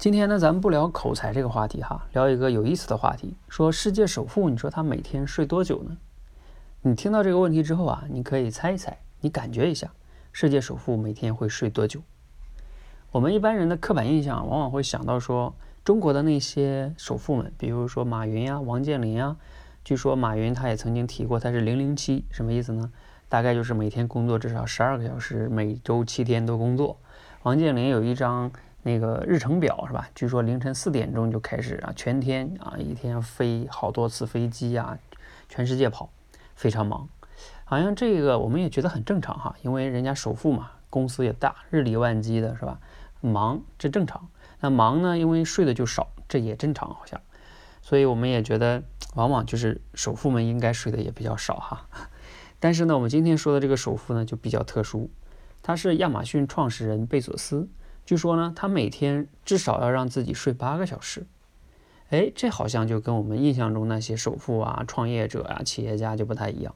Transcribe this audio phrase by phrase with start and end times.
[0.00, 3.34] 今天呢，咱们不聊口才这个话题哈，聊一个有意思的话题。
[3.50, 5.98] 说世界首富，你说他每天睡多久呢？
[6.80, 9.90] 你听到这个问题之后啊，你可以猜一猜，你感觉一下，
[10.32, 12.00] 世界首富每天会睡多久？
[13.12, 19.36] 我们一般人的刻板印象往往会想到说，中国的那些首富们，比如说马云呀、王健林呀。
[19.84, 22.90] 据说马云他也曾经提过，他是零零七，什么意思呢？
[23.28, 26.96] 大概就是每天工作至少十二个小时，每周七天都工作。
[27.42, 28.50] 王健林有一张。
[28.82, 30.08] 那个日程表是吧？
[30.14, 34.98] 据说凌晨四点钟就开始啊，全天啊，一天飞好多次飞机啊，
[35.48, 36.10] 全世界跑，
[36.54, 37.08] 非常忙。
[37.64, 42.80] 好像这个我们也觉得很正常哈，因为人家首富嘛，公司也大，日理万机的是吧？
[43.20, 44.28] 忙这正常。
[44.60, 47.20] 那忙呢，因为睡的就少，这也正常好像。
[47.82, 48.82] 所以我们也觉得，
[49.14, 51.86] 往往就是首富们应该睡的也比较少哈。
[52.58, 55.10] 但是呢，我们今天说的这个首富呢，就比较特殊，
[55.62, 57.68] 他是亚马逊创始人贝索斯。
[58.10, 61.28] 据说呢，他每天至少要让自己睡八个小时。
[62.08, 66.74] 哎，这好像就跟我们印象中那些首富啊、创业者啊、企业家就不太一样。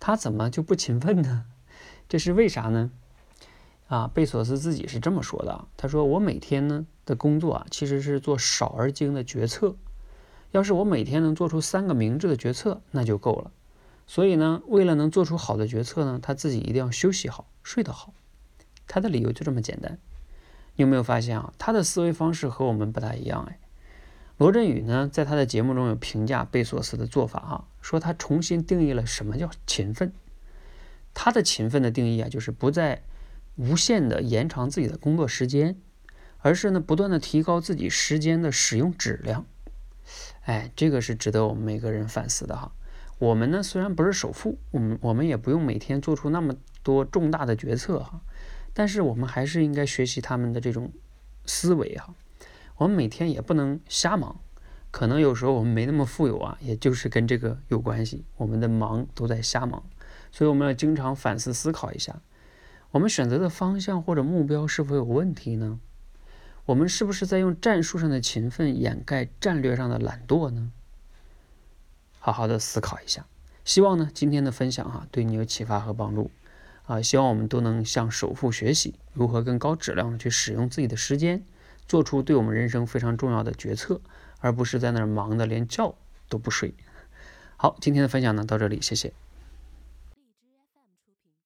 [0.00, 1.44] 他怎么就不勤奋呢？
[2.08, 2.90] 这是为啥呢？
[3.86, 5.66] 啊，贝索斯自己是这么说的。
[5.76, 9.76] 他说：“我每天呢的工作啊，其实是做少而精的决策。
[10.50, 13.52] 要是我每天能做出三个明智的决策，那就够了。
[14.08, 18.12] 所以呢，为了能做出好的决策呢，他自己一定要休息好，睡得好。
[18.88, 19.96] 他的理由就这么简单。”
[20.76, 21.52] 你有没有发现啊？
[21.58, 23.58] 他的思维方式和我们不太一样哎。
[24.38, 30.12] 罗振宇呢，在他的节目中有评价贝索斯的做法哈，说他重新定义了什么叫勤奋。
[31.14, 33.02] 他的勤奋的定义啊，就是不再
[33.56, 35.76] 无限的延长自己的工作时间，
[36.38, 39.44] 而是呢不断的提高自己时间的使用质量。
[40.44, 42.72] 哎，这个是值得我们每个人反思的哈。
[43.18, 48.22] 我们呢虽然不是首富，我们我们也不用每天做出那么多重大的决策哈。
[48.74, 50.90] 但是我们还是应该学习他们的这种
[51.46, 52.14] 思维哈。
[52.76, 54.40] 我们每天也不能瞎忙，
[54.90, 58.24] 可能有时候我们没那么富有啊，也就是跟这个有关系。
[58.36, 59.84] 我们的忙都在瞎忙，
[60.30, 62.20] 所以我们要经常反思思考一下，
[62.90, 65.78] 我们选择的方向或者目标是否有问题呢？
[66.64, 70.70] 我们是不是在用战术上的勤奋掩盖战略上的懒惰呢？
[72.18, 73.26] 好好的思考一下。
[73.64, 76.30] 希望呢今天的分享哈对你有启发和帮助。
[76.86, 81.42] 啊，希望我们都能向首富学习，如何更高质量的去使用自己的时间，
[81.86, 84.00] 做出对我们人生非常重要的决策，
[84.40, 85.94] 而不是在那儿忙的连觉
[86.28, 86.74] 都不睡。
[87.56, 89.12] 好，今天的分享呢到这里，谢谢。